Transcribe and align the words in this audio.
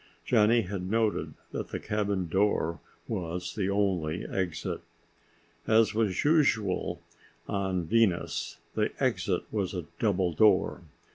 Johnny 0.25 0.61
had 0.61 0.89
noted 0.89 1.35
that 1.51 1.67
the 1.67 1.79
cabin 1.79 2.27
door 2.27 2.79
was 3.07 3.53
the 3.53 3.69
only 3.69 4.25
exit. 4.25 4.81
As 5.67 5.93
was 5.93 6.25
usual 6.25 7.03
on 7.47 7.83
Venus, 7.83 8.57
the 8.73 8.89
exit 8.99 9.43
was 9.51 9.75
a 9.75 9.85
double 9.99 10.33
door. 10.33 10.81